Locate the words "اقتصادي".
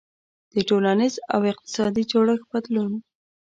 1.51-2.03